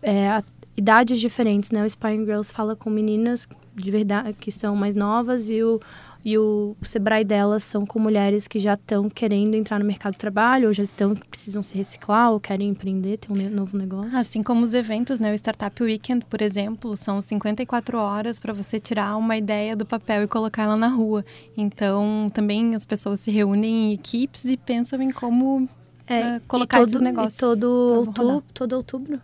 é, 0.00 0.28
a 0.28 0.42
idades 0.76 1.20
diferentes, 1.20 1.70
né? 1.70 1.84
O 1.84 1.88
Spying 1.88 2.24
Girls 2.24 2.52
fala 2.52 2.74
com 2.74 2.88
meninas 2.88 3.46
de 3.74 3.90
verdade 3.90 4.34
que 4.34 4.52
são 4.52 4.76
mais 4.76 4.94
novas 4.94 5.48
e 5.48 5.62
o 5.62 5.80
e 6.24 6.38
o 6.38 6.76
Sebrae 6.82 7.24
delas 7.24 7.64
são 7.64 7.84
com 7.84 7.98
mulheres 7.98 8.46
que 8.46 8.60
já 8.60 8.74
estão 8.74 9.10
querendo 9.10 9.56
entrar 9.56 9.80
no 9.80 9.84
mercado 9.84 10.12
de 10.12 10.20
trabalho, 10.20 10.68
ou 10.68 10.72
já 10.72 10.84
estão 10.84 11.16
precisam 11.16 11.64
se 11.64 11.74
reciclar, 11.74 12.30
ou 12.30 12.38
querem 12.38 12.68
empreender, 12.68 13.16
ter 13.16 13.32
um 13.32 13.50
novo 13.50 13.76
negócio. 13.76 14.16
Assim 14.16 14.40
como 14.40 14.64
os 14.64 14.72
eventos, 14.72 15.18
né? 15.18 15.32
O 15.32 15.34
Startup 15.34 15.82
Weekend, 15.82 16.24
por 16.26 16.40
exemplo, 16.40 16.94
são 16.94 17.20
54 17.20 17.98
horas 17.98 18.38
para 18.38 18.52
você 18.52 18.78
tirar 18.78 19.16
uma 19.16 19.36
ideia 19.36 19.74
do 19.74 19.84
papel 19.84 20.22
e 20.22 20.28
colocar 20.28 20.62
ela 20.62 20.76
na 20.76 20.86
rua. 20.86 21.24
Então, 21.56 22.30
também 22.32 22.76
as 22.76 22.84
pessoas 22.84 23.18
se 23.18 23.32
reúnem 23.32 23.90
em 23.90 23.92
equipes 23.92 24.44
e 24.44 24.56
pensam 24.56 25.02
em 25.02 25.10
como 25.10 25.68
é, 26.06 26.36
uh, 26.36 26.40
colocar 26.46 26.78
todo, 26.78 26.88
esses 26.88 27.00
negócios. 27.00 27.36
todo, 27.36 27.66
outubro, 27.66 28.44
todo 28.54 28.72
outubro 28.74 29.20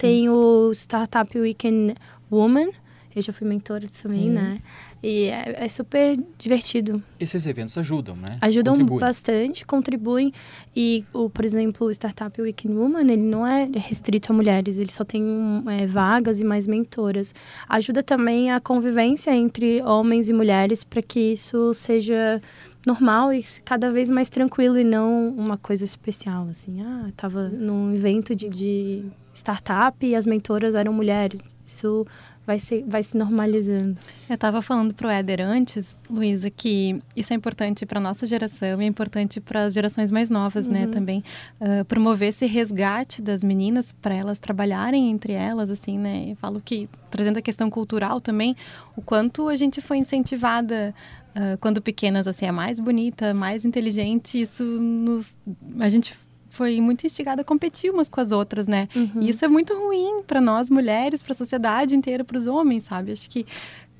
tem 0.00 0.24
Isso. 0.24 0.34
o 0.34 0.72
Startup 0.72 1.38
Weekend 1.38 1.94
Woman, 2.32 2.70
Eu 3.20 3.24
já 3.24 3.32
fui 3.32 3.46
mentora 3.46 3.86
também, 4.02 4.26
Isso. 4.26 4.34
né? 4.34 4.58
E 5.02 5.26
é, 5.26 5.64
é, 5.64 5.68
super 5.68 6.16
divertido. 6.38 7.02
Esses 7.18 7.46
eventos 7.46 7.76
ajudam, 7.78 8.16
né? 8.16 8.32
Ajudam 8.40 8.74
contribuem. 8.74 9.00
bastante, 9.00 9.66
contribuem. 9.66 10.32
E, 10.76 11.04
o, 11.12 11.30
por 11.30 11.44
exemplo, 11.44 11.86
o 11.86 11.90
Startup 11.90 12.40
Weekend 12.40 12.76
Woman, 12.76 13.00
ele 13.00 13.16
não 13.16 13.46
é 13.46 13.64
restrito 13.64 14.32
a 14.32 14.34
mulheres, 14.34 14.78
ele 14.78 14.90
só 14.90 15.04
tem 15.04 15.22
é, 15.68 15.86
vagas 15.86 16.40
e 16.40 16.44
mais 16.44 16.66
mentoras. 16.66 17.34
Ajuda 17.68 18.02
também 18.02 18.50
a 18.50 18.60
convivência 18.60 19.34
entre 19.34 19.82
homens 19.82 20.28
e 20.28 20.32
mulheres 20.32 20.84
para 20.84 21.00
que 21.00 21.32
isso 21.32 21.72
seja 21.72 22.40
normal 22.86 23.32
e 23.32 23.42
cada 23.64 23.90
vez 23.90 24.08
mais 24.08 24.28
tranquilo 24.28 24.78
e 24.78 24.84
não 24.84 25.28
uma 25.28 25.56
coisa 25.56 25.84
especial, 25.84 26.48
assim. 26.50 26.82
Ah, 26.82 27.08
estava 27.08 27.48
num 27.48 27.94
evento 27.94 28.34
de, 28.34 28.48
de 28.48 29.04
startup 29.32 30.04
e 30.04 30.14
as 30.14 30.26
mentoras 30.26 30.74
eram 30.74 30.92
mulheres. 30.92 31.40
Isso 31.64 32.06
vai 32.50 32.58
se, 32.58 32.84
vai 32.84 33.04
se 33.04 33.16
normalizando. 33.16 33.96
Eu 34.28 34.34
estava 34.34 34.60
falando 34.60 34.92
para 34.92 35.06
o 35.06 35.10
Éder 35.10 35.40
antes, 35.40 36.00
Luísa, 36.10 36.50
que 36.50 37.00
isso 37.14 37.32
é 37.32 37.36
importante 37.36 37.86
para 37.86 38.00
a 38.00 38.02
nossa 38.02 38.26
geração 38.26 38.82
e 38.82 38.84
é 38.84 38.88
importante 38.88 39.40
para 39.40 39.62
as 39.66 39.72
gerações 39.72 40.10
mais 40.10 40.30
novas, 40.30 40.66
né, 40.66 40.80
uhum. 40.80 40.86
né, 40.86 40.92
também. 40.92 41.24
Uh, 41.60 41.84
promover 41.84 42.30
esse 42.30 42.46
resgate 42.46 43.22
das 43.22 43.44
meninas 43.44 43.92
para 43.92 44.16
elas 44.16 44.40
trabalharem 44.40 45.12
entre 45.12 45.32
elas, 45.32 45.70
assim, 45.70 45.96
né. 45.96 46.32
Eu 46.32 46.36
falo 46.36 46.60
que, 46.60 46.88
trazendo 47.08 47.38
a 47.38 47.42
questão 47.42 47.70
cultural 47.70 48.20
também, 48.20 48.56
o 48.96 49.02
quanto 49.02 49.48
a 49.48 49.54
gente 49.54 49.80
foi 49.80 49.98
incentivada 49.98 50.94
Uh, 51.30 51.56
quando 51.60 51.80
pequenas, 51.80 52.26
assim, 52.26 52.44
é 52.46 52.50
mais 52.50 52.80
bonita, 52.80 53.32
mais 53.32 53.64
inteligente, 53.64 54.40
isso 54.40 54.64
nos... 54.64 55.36
A 55.78 55.88
gente 55.88 56.12
foi 56.50 56.80
muito 56.80 57.06
instigada 57.06 57.40
a 57.40 57.44
competir 57.44 57.90
umas 57.90 58.08
com 58.08 58.20
as 58.20 58.32
outras, 58.32 58.66
né? 58.66 58.88
Uhum. 58.94 59.22
E 59.22 59.30
isso 59.30 59.44
é 59.44 59.48
muito 59.48 59.72
ruim 59.74 60.22
para 60.26 60.40
nós 60.40 60.68
mulheres, 60.68 61.22
para 61.22 61.32
a 61.32 61.36
sociedade 61.36 61.96
inteira, 61.96 62.24
para 62.24 62.36
os 62.36 62.46
homens, 62.46 62.84
sabe? 62.84 63.12
Acho 63.12 63.30
que 63.30 63.46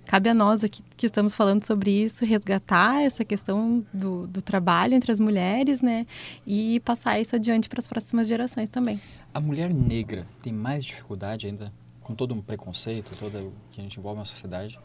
cabe 0.04 0.28
a 0.28 0.34
nós 0.34 0.64
aqui 0.64 0.82
que 0.96 1.06
estamos 1.06 1.34
falando 1.34 1.64
sobre 1.64 1.90
isso 1.90 2.24
resgatar 2.24 3.02
essa 3.02 3.24
questão 3.24 3.86
do, 3.94 4.26
do 4.26 4.42
trabalho 4.42 4.94
entre 4.94 5.12
as 5.12 5.20
mulheres, 5.20 5.80
né? 5.80 6.06
E 6.44 6.80
passar 6.80 7.20
isso 7.20 7.36
adiante 7.36 7.68
para 7.68 7.78
as 7.78 7.86
próximas 7.86 8.26
gerações 8.26 8.68
também. 8.68 9.00
A 9.32 9.40
mulher 9.40 9.72
negra 9.72 10.26
tem 10.42 10.52
mais 10.52 10.84
dificuldade 10.84 11.46
ainda 11.46 11.72
com 12.02 12.14
todo 12.14 12.34
um 12.34 12.40
preconceito, 12.40 13.16
toda 13.18 13.40
que 13.70 13.80
a 13.80 13.82
gente 13.82 13.98
envolve 13.98 14.18
na 14.18 14.24
sociedade? 14.24 14.78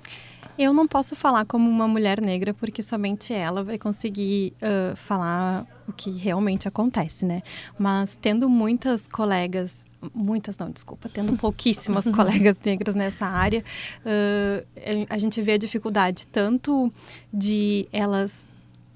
Eu 0.57 0.73
não 0.73 0.87
posso 0.87 1.15
falar 1.15 1.45
como 1.45 1.69
uma 1.69 1.87
mulher 1.87 2.21
negra, 2.21 2.53
porque 2.53 2.81
somente 2.81 3.33
ela 3.33 3.63
vai 3.63 3.77
conseguir 3.77 4.53
uh, 4.61 4.95
falar 4.95 5.65
o 5.87 5.93
que 5.93 6.11
realmente 6.11 6.67
acontece, 6.67 7.25
né? 7.25 7.41
Mas 7.77 8.15
tendo 8.15 8.49
muitas 8.49 9.07
colegas, 9.07 9.85
muitas 10.13 10.57
não, 10.57 10.69
desculpa, 10.69 11.09
tendo 11.09 11.35
pouquíssimas 11.37 12.05
colegas 12.07 12.59
negras 12.63 12.95
nessa 12.95 13.25
área, 13.25 13.63
uh, 14.01 15.05
a 15.09 15.17
gente 15.17 15.41
vê 15.41 15.53
a 15.53 15.57
dificuldade 15.57 16.27
tanto 16.27 16.91
de 17.33 17.87
elas 17.91 18.47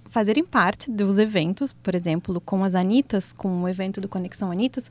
fazerem 0.10 0.44
parte 0.44 0.92
dos 0.92 1.20
eventos, 1.20 1.72
por 1.72 1.94
exemplo, 1.94 2.42
com 2.42 2.64
as 2.64 2.74
Anitas, 2.76 3.32
com 3.32 3.64
o 3.64 3.70
evento 3.70 4.02
do 4.02 4.10
Conexão 4.10 4.52
Anitas, 4.52 4.90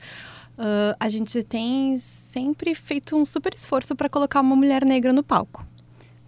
uh, 0.58 0.96
a 0.98 1.08
gente 1.08 1.42
tem 1.42 1.98
sempre 1.98 2.74
feito 2.74 3.16
um 3.16 3.24
super 3.24 3.54
esforço 3.54 3.94
para 3.94 4.08
colocar 4.08 4.40
uma 4.40 4.56
mulher 4.56 4.84
negra 4.84 5.12
no 5.12 5.22
palco. 5.22 5.66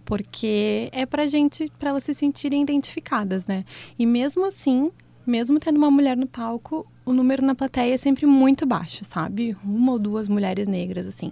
Porque 0.05 0.89
é 0.91 1.05
para 1.05 1.27
gente, 1.27 1.71
para 1.77 1.89
elas 1.89 2.03
se 2.03 2.13
sentirem 2.13 2.61
identificadas, 2.61 3.45
né? 3.45 3.65
E 3.99 4.05
mesmo 4.05 4.45
assim, 4.45 4.91
mesmo 5.25 5.59
tendo 5.59 5.77
uma 5.77 5.91
mulher 5.91 6.17
no 6.17 6.27
palco, 6.27 6.87
o 7.05 7.13
número 7.13 7.45
na 7.45 7.53
plateia 7.53 7.93
é 7.93 7.97
sempre 7.97 8.25
muito 8.25 8.65
baixo, 8.65 9.05
sabe? 9.05 9.55
Uma 9.63 9.93
ou 9.93 9.99
duas 9.99 10.27
mulheres 10.27 10.67
negras, 10.67 11.07
assim. 11.07 11.31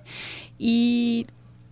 E 0.60 1.26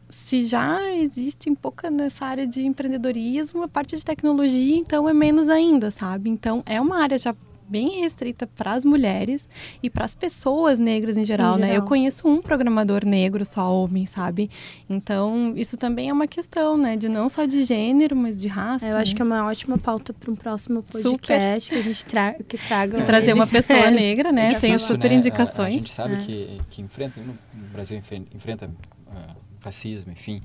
se 0.10 0.44
já 0.44 0.94
existe 0.96 1.50
um 1.50 1.56
pouco 1.56 1.88
nessa 1.90 2.26
área 2.26 2.48
de 2.48 2.66
empreendedorismo, 2.66 3.64
a 3.64 3.68
parte 3.68 3.96
de 3.96 4.04
tecnologia, 4.04 4.76
então, 4.76 5.08
é 5.08 5.14
menos 5.14 5.50
ainda, 5.50 5.92
sabe? 5.92 6.30
Então, 6.30 6.64
é 6.66 6.80
uma 6.80 7.02
área 7.02 7.18
já 7.18 7.36
bem 7.70 8.02
restrita 8.02 8.48
para 8.48 8.74
as 8.74 8.86
mulheres 8.86 9.48
e 9.82 9.90
para 9.90 10.06
as 10.06 10.16
pessoas 10.16 10.80
negras 10.80 11.18
em 11.18 11.26
geral, 11.26 11.54
em 11.54 11.56
geral, 11.56 11.70
né? 11.70 11.78
Eu 11.78 11.84
conheço 11.84 12.28
um 12.28 12.42
programador 12.42 13.06
negro, 13.06 13.44
só 13.46 13.74
homem, 13.74 14.06
sabe? 14.06 14.50
Então, 14.90 15.54
isso 15.56 15.78
também 15.78 16.10
é 16.10 16.14
uma 16.14 16.28
questão, 16.28 16.78
né? 16.78 16.96
De 16.96 17.10
não 17.10 17.30
só 17.30 17.46
de 17.46 17.64
gênero, 17.64 18.16
mas 18.16 18.40
de 18.40 18.48
raça. 18.48 18.86
Eu 18.86 18.98
acho 18.98 19.12
né? 19.12 19.16
que 19.16 19.22
é 19.22 19.26
uma 19.26 19.46
ótima 19.46 19.78
pauta 19.78 20.14
para 20.14 20.32
um 20.32 20.36
próximo 20.36 20.82
podcast 20.84 21.68
super. 21.70 21.84
que 21.84 21.90
a 21.90 21.94
gente 21.94 22.06
tra 22.06 22.34
que 22.34 22.58
traga. 22.58 23.04
trazer 23.04 23.34
uma 23.34 23.48
pessoa 23.48 23.80
é. 23.80 23.92
negra, 23.92 24.32
né? 24.32 24.60
Tem 24.60 24.78
super 24.78 25.10
né? 25.10 25.18
indicações. 25.18 25.60
A, 25.60 25.68
a, 25.68 25.72
gente 25.72 25.92
sabe 25.92 26.14
é. 26.16 26.18
que, 26.18 26.62
que 26.70 26.82
enfrenta, 26.82 27.20
no 27.22 27.38
Brasil 27.72 28.02
enfrenta 28.34 28.68
uh, 28.68 29.36
racismo, 29.60 30.12
enfim. 30.12 30.42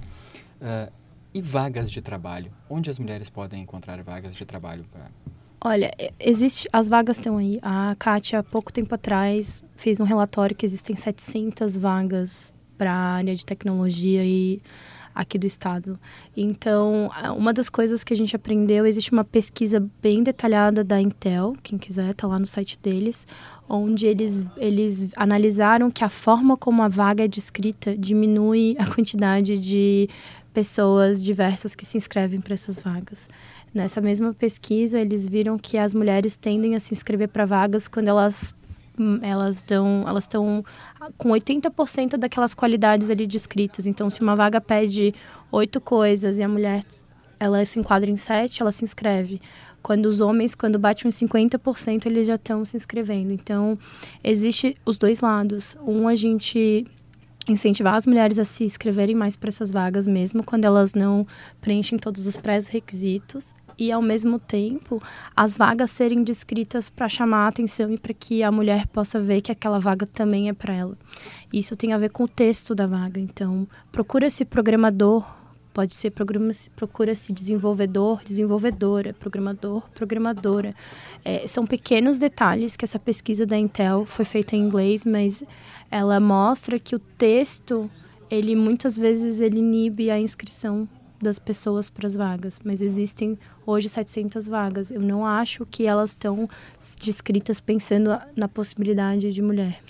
Uh, 0.61 0.93
e 1.35 1.41
vagas 1.41 1.91
de 1.91 2.03
trabalho? 2.03 2.53
Onde 2.69 2.91
as 2.91 2.99
mulheres 2.99 3.31
podem 3.31 3.63
encontrar 3.63 4.03
vagas 4.03 4.37
de 4.37 4.45
trabalho 4.45 4.85
para 4.91 5.07
Olha, 5.65 5.93
existe, 6.19 6.69
as 6.73 6.89
vagas 6.89 7.19
estão 7.19 7.37
aí. 7.37 7.61
A 7.63 7.95
Kátia, 7.97 8.41
há 8.41 8.43
pouco 8.43 8.73
tempo 8.73 8.95
atrás, 8.97 9.63
fez 9.77 10.01
um 10.01 10.05
relatório 10.05 10.57
que 10.57 10.67
existem 10.67 10.97
700 10.97 11.79
vagas 11.79 12.53
para 12.77 12.93
a 12.93 13.15
área 13.15 13.33
de 13.33 13.47
tecnologia 13.47 14.25
e 14.25 14.61
aqui 15.15 15.39
do 15.39 15.47
estado. 15.47 16.01
Então, 16.37 17.11
uma 17.37 17.53
das 17.53 17.69
coisas 17.69 18.03
que 18.03 18.13
a 18.13 18.17
gente 18.17 18.35
aprendeu, 18.35 18.85
existe 18.87 19.13
uma 19.13 19.23
pesquisa 19.23 19.89
bem 20.03 20.23
detalhada 20.23 20.83
da 20.83 21.01
Intel, 21.01 21.55
quem 21.63 21.79
quiser 21.79 22.15
tá 22.15 22.27
lá 22.27 22.39
no 22.39 22.47
site 22.47 22.79
deles, 22.83 23.27
onde 23.69 24.07
eles, 24.07 24.45
eles 24.57 25.11
analisaram 25.15 25.91
que 25.91 26.03
a 26.03 26.09
forma 26.09 26.57
como 26.57 26.83
a 26.83 26.89
vaga 26.89 27.25
é 27.25 27.29
descrita 27.29 27.97
diminui 27.97 28.75
a 28.79 28.87
quantidade 28.87 29.59
de 29.59 30.09
pessoas 30.53 31.23
diversas 31.23 31.75
que 31.75 31.87
se 31.87 31.97
inscrevem 31.97 32.41
para 32.41 32.55
essas 32.55 32.79
vagas. 32.79 33.29
Nessa 33.75 34.01
mesma 34.01 34.35
pesquisa, 34.35 35.01
eles 35.01 35.27
viram 35.27 35.59
que 35.59 35.79
as 35.79 35.95
mulheres 35.95 36.37
tendem 36.37 36.75
a 36.75 36.81
se 36.81 36.93
inscrever 36.93 37.29
para 37.29 37.47
vagas 37.47 37.89
quando 37.89 38.09
elas 38.09 38.55
hum, 38.99 39.19
elas 39.23 39.63
dão 39.63 40.05
elas 40.07 40.25
estão 40.25 40.63
com 41.17 41.31
80% 41.31 42.17
daquelas 42.19 42.53
qualidades 42.53 43.09
ali 43.09 43.27
descritas. 43.27 43.87
Então, 43.87 44.11
se 44.11 44.21
uma 44.21 44.37
vaga 44.37 44.61
pede 44.61 45.15
oito 45.51 45.81
coisas 45.81 46.39
e 46.39 46.43
a 46.43 46.49
mulher 46.49 46.83
ela 47.41 47.65
se 47.65 47.79
enquadra 47.79 48.11
em 48.11 48.17
sete, 48.17 48.63
ela 48.63 48.71
se 48.71 48.85
inscreve. 48.85 49.41
Quando 49.83 50.07
os 50.07 50.21
homens, 50.21 50.55
quando 50.55 50.79
bate 50.79 51.09
uns 51.09 51.17
50%, 51.17 52.07
eles 52.07 52.27
já 52.27 52.37
estão 52.37 52.65
se 52.65 52.77
inscrevendo. 52.77 53.33
Então, 53.33 53.77
existe 54.23 54.77
os 54.87 54.97
dois 54.97 55.21
lados. 55.21 55.77
Um, 55.85 56.07
a 56.07 56.15
gente 56.15 56.87
incentivar 57.49 57.95
as 57.95 58.07
mulheres 58.07 58.39
a 58.39 58.45
se 58.45 58.63
inscreverem 58.63 59.17
mais 59.17 59.35
para 59.35 59.49
essas 59.49 59.71
vagas, 59.71 60.07
mesmo 60.07 60.45
quando 60.45 60.65
elas 60.65 60.95
não 60.95 61.27
preenchem 61.61 61.99
todos 61.99 62.29
os 62.29 62.37
pré-requisitos 62.37 63.53
e 63.79 63.91
ao 63.91 64.03
mesmo 64.03 64.39
tempo 64.39 65.03
as 65.37 65.57
vagas 65.57 65.91
serem 65.91 66.23
descritas 66.23 66.91
para 66.91 67.09
chamar 67.09 67.45
a 67.45 67.49
atenção 67.49 67.91
e 67.91 67.99
para 67.99 68.15
que 68.15 68.43
a 68.43 68.51
mulher 68.53 68.87
possa 68.87 69.21
ver 69.21 69.41
que 69.41 69.53
aquela 69.53 69.79
vaga 69.79 70.07
também 70.07 70.49
é 70.49 70.53
para 70.53 70.75
ela. 70.75 70.97
Isso 71.53 71.77
tem 71.77 71.93
a 71.93 71.99
ver 71.99 72.11
com 72.11 72.25
o 72.25 72.29
texto 72.29 72.75
da 72.75 72.87
vaga. 72.87 73.21
Então, 73.21 73.67
procura-se 73.91 74.45
programador, 74.45 75.25
pode 75.73 75.95
ser 75.95 76.13
procura-se 76.77 77.33
desenvolvedor, 77.33 78.23
desenvolvedora, 78.25 79.13
programador, 79.15 79.83
programadora. 79.95 80.75
É, 81.25 81.47
são 81.47 81.67
pequenos 81.67 82.19
detalhes 82.19 82.77
que 82.77 82.85
essa 82.85 82.99
pesquisa 82.99 83.47
da 83.47 83.57
Intel 83.57 84.05
foi 84.07 84.25
feita 84.25 84.55
em 84.55 84.61
inglês, 84.61 85.05
mas 85.05 85.43
ela 85.91 86.21
mostra 86.21 86.79
que 86.79 86.95
o 86.95 86.99
texto 86.99 87.91
ele 88.31 88.57
muitas 88.57 88.97
vezes 88.97 89.41
ele 89.41 89.59
inibe 89.59 90.11
a 90.11 90.19
inscrição 90.19 90.89
das 91.23 91.39
pessoas 91.39 91.89
para 91.89 92.07
as 92.07 92.15
vagas, 92.15 92.59
mas 92.65 92.83
existem 92.83 93.39
hoje 93.65 93.89
700 93.89 94.49
vagas. 94.49 94.91
Eu 94.91 95.01
não 95.01 95.25
acho 95.25 95.65
que 95.65 95.87
elas 95.87 96.11
estão 96.11 96.49
descritas 97.01 97.61
pensando 97.61 98.19
na 98.37 98.49
possibilidade 98.49 99.33
de 99.33 99.41
mulher. 99.41 99.81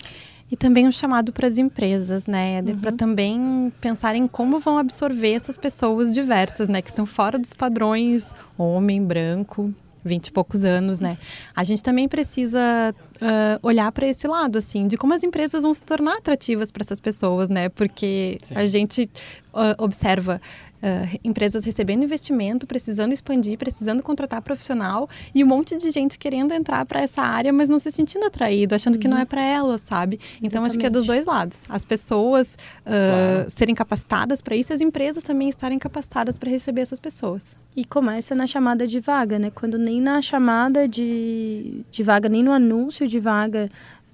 E 0.51 0.55
também 0.55 0.87
um 0.87 0.91
chamado 0.91 1.33
para 1.33 1.47
as 1.47 1.57
empresas, 1.57 2.27
né, 2.27 2.61
uhum. 2.61 2.79
para 2.79 2.91
também 2.91 3.73
pensarem 3.81 4.27
como 4.27 4.59
vão 4.59 4.77
absorver 4.77 5.33
essas 5.33 5.57
pessoas 5.57 6.13
diversas, 6.13 6.67
né, 6.67 6.79
que 6.79 6.89
estão 6.89 7.07
fora 7.07 7.39
dos 7.39 7.55
padrões 7.55 8.31
homem, 8.55 9.03
branco, 9.03 9.73
vinte 10.05 10.27
e 10.27 10.31
poucos 10.31 10.63
anos, 10.63 10.99
né? 10.99 11.17
A 11.55 11.63
gente 11.63 11.81
também 11.81 12.07
precisa 12.07 12.93
uh, 13.23 13.59
olhar 13.63 13.91
para 13.91 14.05
esse 14.05 14.27
lado, 14.27 14.57
assim, 14.57 14.87
de 14.87 14.97
como 14.97 15.13
as 15.13 15.23
empresas 15.23 15.63
vão 15.63 15.73
se 15.73 15.81
tornar 15.81 16.17
atrativas 16.17 16.71
para 16.71 16.83
essas 16.83 16.99
pessoas, 16.99 17.49
né? 17.49 17.69
Porque 17.69 18.37
Sim. 18.41 18.53
a 18.55 18.67
gente 18.67 19.09
uh, 19.53 19.81
observa 19.81 20.41
uh, 20.83 21.19
empresas 21.23 21.63
recebendo 21.63 22.03
investimento, 22.03 22.67
precisando 22.67 23.13
expandir, 23.13 23.57
precisando 23.57 24.03
contratar 24.03 24.41
profissional 24.41 25.09
e 25.33 25.43
um 25.43 25.47
monte 25.47 25.77
de 25.77 25.89
gente 25.89 26.19
querendo 26.19 26.53
entrar 26.53 26.85
para 26.85 27.01
essa 27.01 27.21
área, 27.21 27.53
mas 27.53 27.69
não 27.69 27.79
se 27.79 27.91
sentindo 27.91 28.25
atraído, 28.25 28.75
achando 28.75 28.95
uhum. 28.95 28.99
que 28.99 29.07
não 29.07 29.17
é 29.17 29.21
uhum. 29.21 29.25
para 29.25 29.41
elas, 29.41 29.81
sabe? 29.81 30.19
Então 30.37 30.47
Exatamente. 30.47 30.67
acho 30.67 30.79
que 30.79 30.85
é 30.85 30.89
dos 30.89 31.05
dois 31.05 31.25
lados. 31.25 31.61
As 31.69 31.85
pessoas 31.85 32.55
uh, 32.81 32.89
claro. 32.89 33.49
serem 33.49 33.73
capacitadas 33.73 34.41
para 34.41 34.55
isso, 34.55 34.73
as 34.73 34.81
empresas 34.81 35.23
também 35.23 35.47
estarem 35.47 35.79
capacitadas 35.79 36.37
para 36.37 36.49
receber 36.49 36.81
essas 36.81 36.99
pessoas. 36.99 37.57
E 37.75 37.83
começa 37.83 38.35
na 38.35 38.45
chamada 38.45 38.85
de 38.85 38.99
vaga, 38.99 39.39
né? 39.39 39.49
Quando 39.49 39.79
nem 39.79 39.99
na 39.99 40.21
chamada 40.21 40.87
de, 40.87 41.83
de 41.89 42.03
vaga, 42.03 42.29
nem 42.29 42.43
no 42.43 42.51
anúncio 42.51 43.07
de 43.07 43.12
vaga 43.19 43.69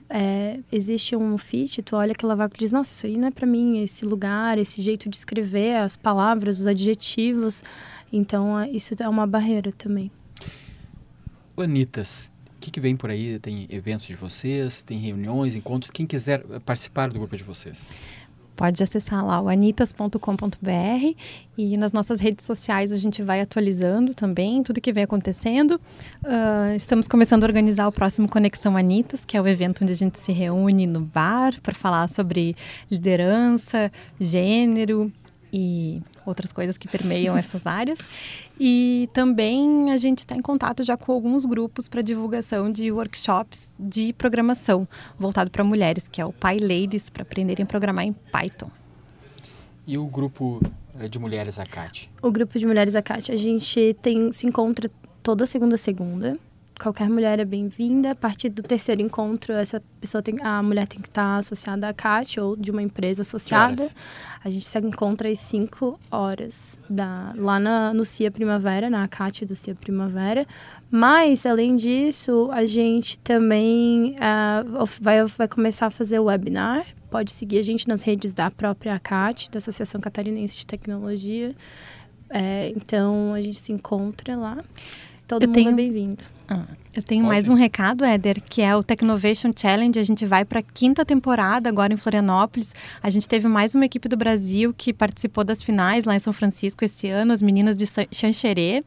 é, 0.10 0.60
existe 0.72 1.16
um 1.16 1.38
fit, 1.38 1.84
tu 1.84 1.96
olha 1.96 2.14
aquela 2.14 2.36
vaga 2.36 2.54
e 2.56 2.60
diz, 2.60 2.72
nossa, 2.72 2.92
isso 2.92 3.06
aí 3.06 3.16
não 3.16 3.28
é 3.28 3.32
para 3.32 3.46
mim, 3.46 3.82
esse 3.84 4.04
lugar, 4.06 4.58
esse 4.58 4.82
jeito 4.82 5.08
de 5.08 5.16
escrever, 5.16 5.78
as 5.78 5.96
palavras, 5.96 6.60
os 6.60 6.68
adjetivos. 6.68 7.64
Então, 8.12 8.60
é, 8.60 8.70
isso 8.70 8.96
é 9.00 9.08
uma 9.08 9.28
barreira 9.28 9.72
também. 9.72 10.12
Anitas, 11.56 12.32
o 12.56 12.60
que, 12.60 12.72
que, 12.72 12.80
vem 12.80 12.96
por 12.96 13.10
aí? 13.10 13.38
Tem 13.38 13.68
eventos 13.70 14.06
de 14.06 14.16
vocês, 14.16 14.82
tem 14.82 14.98
reuniões, 14.98 15.56
encontros? 15.56 15.92
Quem 15.92 16.08
quiser 16.08 16.42
participar 16.62 17.10
do 17.10 17.20
grupo 17.20 17.38
de 17.38 17.44
vocês? 17.44 17.90
Pode 18.60 18.84
acessar 18.84 19.26
lá 19.26 19.40
o 19.40 19.48
anitas.com.br 19.48 21.16
e 21.58 21.78
nas 21.78 21.94
nossas 21.94 22.20
redes 22.20 22.46
sociais 22.46 22.92
a 22.92 22.98
gente 22.98 23.24
vai 23.24 23.40
atualizando 23.40 24.14
também 24.14 24.62
tudo 24.64 24.82
que 24.82 24.92
vem 24.92 25.06
acontecendo. 25.06 25.80
Uh, 26.22 26.76
estamos 26.76 27.08
começando 27.08 27.46
a 27.46 27.48
organizar 27.48 27.88
o 27.88 27.92
próximo 27.94 28.28
Conexão 28.28 28.76
Anitas, 28.76 29.24
que 29.24 29.38
é 29.38 29.42
o 29.42 29.48
evento 29.48 29.82
onde 29.82 29.94
a 29.94 29.96
gente 29.96 30.20
se 30.20 30.34
reúne 30.34 30.86
no 30.86 31.00
bar 31.00 31.54
para 31.64 31.74
falar 31.74 32.10
sobre 32.10 32.54
liderança, 32.92 33.90
gênero 34.20 35.10
e 35.54 36.02
outras 36.30 36.54
coisas 36.54 36.78
que 36.78 36.88
permeiam 36.88 37.38
essas 37.38 37.68
áreas. 37.68 38.00
E 38.60 39.10
também 39.14 39.92
a 39.92 39.98
gente 39.98 40.20
está 40.20 40.36
em 40.36 40.42
contato 40.42 40.84
já 40.84 40.96
com 40.96 41.12
alguns 41.12 41.46
grupos 41.46 41.88
para 41.88 42.02
divulgação 42.02 42.72
de 42.72 42.92
workshops 42.92 43.74
de 43.80 44.14
programação 44.14 44.88
voltado 45.18 45.50
para 45.50 45.64
mulheres, 45.64 46.08
que 46.08 46.22
é 46.22 46.26
o 46.26 46.32
Pai 46.32 46.58
Ladies, 46.60 47.10
para 47.10 47.24
aprenderem 47.24 47.64
a 47.64 47.68
programar 47.68 48.06
em 48.06 48.14
Python. 48.14 48.70
E 49.88 49.98
o 49.98 50.06
grupo 50.06 50.62
eh, 51.00 51.08
de 51.08 51.18
mulheres 51.18 51.58
ACAT? 51.58 52.12
O 52.22 52.32
grupo 52.32 52.60
de 52.60 52.66
mulheres 52.66 52.96
ACAT, 52.96 53.32
a 53.32 53.38
gente 53.38 53.96
tem, 54.02 54.32
se 54.32 54.46
encontra 54.46 54.90
toda 55.24 55.48
segunda 55.48 55.78
segunda 55.78 56.38
qualquer 56.80 57.10
mulher 57.10 57.40
é 57.40 57.46
bem-vinda. 57.46 58.12
A 58.12 58.16
partir 58.16 58.50
do 58.50 58.64
terceiro 58.64 59.02
encontro, 59.02 59.54
essa 59.54 59.84
pessoa 60.00 60.22
tem, 60.22 60.36
a 60.42 60.64
mulher 60.64 60.88
tem 60.88 61.02
que 61.02 61.10
estar 61.10 61.38
associada 61.38 61.90
à 61.90 61.94
CAT 61.94 62.40
ou 62.40 62.56
de 62.56 62.72
uma 62.72 62.82
empresa 62.82 63.22
associada. 63.22 63.88
A 64.44 64.50
gente 64.50 64.66
se 64.66 64.80
encontra 64.80 65.30
às 65.30 65.40
5 65.40 66.00
horas 66.10 66.80
da, 66.90 67.34
lá 67.36 67.60
na, 67.60 67.94
no 67.94 68.06
CIA 68.06 68.32
Primavera, 68.32 68.90
na 68.90 69.08
CAT 69.08 69.46
do 69.46 69.56
CIA 69.56 69.76
Primavera. 69.76 70.48
Mas, 70.90 71.46
além 71.46 71.76
disso, 71.76 72.50
a 72.52 72.66
gente 72.66 73.20
também 73.20 74.16
uh, 74.16 74.86
vai, 75.02 75.26
vai 75.26 75.48
começar 75.48 75.88
a 75.88 75.92
fazer 75.92 76.20
o 76.20 76.26
webinar. 76.26 76.86
Pode 77.12 77.34
seguir 77.34 77.60
a 77.60 77.64
gente 77.64 77.88
nas 77.88 78.02
redes 78.02 78.34
da 78.34 78.50
própria 78.50 78.96
ACAT, 78.96 79.52
da 79.52 79.58
Associação 79.58 80.00
Catarinense 80.00 80.60
de 80.60 80.66
Tecnologia. 80.66 81.54
É, 82.30 82.72
então, 82.76 83.34
a 83.34 83.42
gente 83.42 83.60
se 83.60 83.72
encontra 83.72 84.38
lá. 84.38 84.64
Todo 85.30 85.44
eu 85.44 85.48
mundo 85.48 85.54
tenho... 85.54 85.70
é 85.70 85.74
bem-vindo. 85.74 86.24
Ah, 86.48 86.64
eu 86.92 87.04
tenho 87.04 87.22
Pode. 87.22 87.36
mais 87.36 87.48
um 87.50 87.54
recado, 87.54 88.04
Éder, 88.04 88.42
que 88.42 88.64
é 88.64 88.76
o 88.76 88.82
Technovation 88.82 89.52
Challenge. 89.56 90.00
A 90.00 90.04
gente 90.04 90.26
vai 90.26 90.44
para 90.44 90.60
a 90.60 90.64
quinta 90.64 91.06
temporada 91.06 91.70
agora 91.70 91.94
em 91.94 91.98
Florianópolis. 91.98 92.74
A 93.02 93.12
gente 93.12 93.30
teve 93.30 93.48
mais 93.48 93.76
uma 93.76 93.86
equipe 93.86 94.10
do 94.10 94.18
Brasil 94.18 94.74
que 94.76 94.92
participou 94.92 95.44
das 95.44 95.62
finais 95.62 96.04
lá 96.04 96.16
em 96.16 96.20
São 96.20 96.34
Francisco 96.34 96.84
esse 96.84 97.08
ano, 97.08 97.32
as 97.32 97.44
meninas 97.44 97.78
de 97.78 97.86
Xanxerê. 98.12 98.84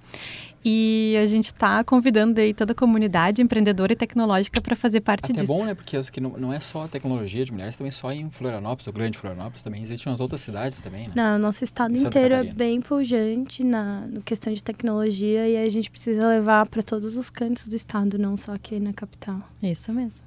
E 0.65 1.17
a 1.21 1.27
gente 1.27 1.47
está 1.47 1.83
convidando 1.83 2.41
aí 2.41 2.55
toda 2.55 2.73
a 2.73 2.75
comunidade 2.75 3.43
empreendedora 3.43 3.93
e 3.93 3.97
tecnológica 3.97 4.61
para 4.61 4.77
fazer 4.77 5.01
parte 5.01 5.33
Até 5.33 5.41
disso. 5.41 5.53
É 5.53 5.57
bom, 5.57 5.65
né? 5.65 5.75
Porque 5.75 6.01
que 6.13 6.21
não, 6.21 6.31
não 6.31 6.53
é 6.53 6.61
só 6.61 6.85
a 6.85 6.89
tecnologia 6.89 7.45
de 7.45 7.53
mulheres, 7.53 7.77
também 7.77 7.91
só 7.91 8.13
em 8.13 8.31
Florianópolis, 8.31 8.87
o 8.87 8.93
grande 8.93 9.19
Florianópolis, 9.19 9.63
também 9.63 9.83
existem 9.83 10.13
nas 10.13 10.21
outras 10.21 10.41
cidades 10.41 10.81
também, 10.81 11.09
né? 11.09 11.13
Não, 11.15 11.39
nosso 11.39 11.65
estado 11.65 11.97
inteiro 11.97 12.35
é 12.35 12.45
bem 12.45 12.81
pujante 12.81 13.65
na 13.65 14.03
no 14.07 14.23
questão 14.23 14.53
de 14.53 14.63
tecnologia 14.63 15.49
e 15.49 15.57
a 15.57 15.69
gente 15.69 15.91
precisa 15.91 16.27
levar 16.27 16.67
para 16.67 16.83
todos 16.83 17.17
os 17.17 17.29
cantos 17.29 17.67
do 17.67 17.75
estado, 17.75 18.19
não 18.19 18.37
só 18.37 18.53
aqui 18.53 18.79
na 18.79 18.93
capital. 18.93 19.41
Isso 19.63 19.93
mesmo. 19.93 20.21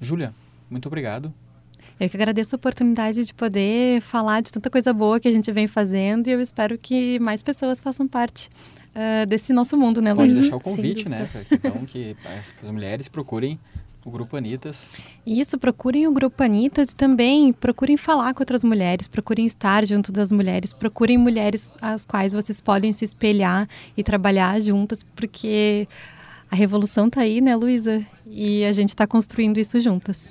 Júlia, 0.00 0.34
muito 0.70 0.86
obrigado. 0.86 1.32
Eu 1.98 2.10
que 2.10 2.16
agradeço 2.16 2.54
a 2.54 2.58
oportunidade 2.58 3.24
de 3.24 3.32
poder 3.32 4.02
falar 4.02 4.42
de 4.42 4.52
tanta 4.52 4.68
coisa 4.68 4.92
boa 4.92 5.18
que 5.18 5.28
a 5.28 5.32
gente 5.32 5.50
vem 5.50 5.66
fazendo 5.66 6.28
e 6.28 6.30
eu 6.30 6.40
espero 6.40 6.76
que 6.76 7.18
mais 7.18 7.42
pessoas 7.42 7.80
façam 7.80 8.06
parte 8.06 8.50
uh, 8.96 9.26
desse 9.26 9.52
nosso 9.52 9.76
mundo, 9.76 10.00
né, 10.00 10.12
Luiz? 10.12 10.28
Pode 10.28 10.40
deixar 10.40 10.56
o 10.56 10.60
convite, 10.60 11.08
né? 11.08 11.28
Que, 11.48 11.54
então, 11.54 11.84
que 11.84 12.16
as, 12.38 12.54
as 12.62 12.70
mulheres 12.70 13.08
procurem 13.08 13.58
o 14.04 14.10
Grupo 14.10 14.36
Anitas. 14.36 14.88
Isso, 15.26 15.58
procurem 15.58 16.06
o 16.06 16.12
Grupo 16.12 16.40
Anitas 16.42 16.90
e 16.90 16.96
também 16.96 17.52
procurem 17.52 17.96
falar 17.96 18.32
com 18.34 18.40
outras 18.40 18.62
mulheres, 18.62 19.08
procurem 19.08 19.44
estar 19.44 19.84
junto 19.84 20.12
das 20.12 20.30
mulheres, 20.30 20.72
procurem 20.72 21.18
mulheres 21.18 21.74
às 21.82 22.06
quais 22.06 22.32
vocês 22.32 22.60
podem 22.60 22.92
se 22.92 23.04
espelhar 23.04 23.68
e 23.96 24.04
trabalhar 24.04 24.60
juntas, 24.60 25.02
porque 25.02 25.88
a 26.48 26.54
revolução 26.54 27.08
está 27.08 27.22
aí, 27.22 27.40
né, 27.40 27.56
Luísa? 27.56 28.04
E 28.24 28.64
a 28.64 28.70
gente 28.70 28.90
está 28.90 29.06
construindo 29.08 29.58
isso 29.58 29.80
juntas. 29.80 30.30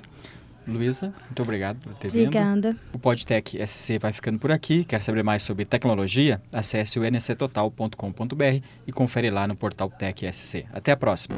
Luísa, 0.66 1.12
muito 1.24 1.42
obrigado 1.42 1.78
por 1.78 1.94
ter 1.94 2.10
vindo. 2.10 2.26
Obrigada. 2.26 2.76
O 2.92 2.98
Podtech 2.98 3.56
SC 3.66 3.98
vai 3.98 4.12
ficando 4.12 4.38
por 4.38 4.50
aqui. 4.50 4.84
Quer 4.84 5.00
saber 5.00 5.22
mais 5.22 5.42
sobre 5.42 5.64
tecnologia? 5.64 6.40
Acesse 6.52 6.98
o 6.98 7.04
nctotal.com.br 7.04 8.62
e 8.86 8.92
confere 8.92 9.30
lá 9.30 9.46
no 9.46 9.54
portal 9.54 9.90
Tech 9.90 10.26
SC. 10.32 10.66
Até 10.72 10.92
a 10.92 10.96
próxima. 10.96 11.36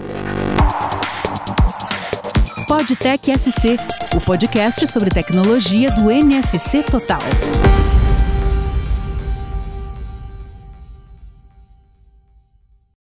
Podtech 2.66 3.38
SC, 3.38 3.76
o 4.14 4.20
podcast 4.20 4.86
sobre 4.86 5.10
tecnologia 5.10 5.90
do 5.90 6.10
NSC 6.10 6.82
Total. 6.82 7.20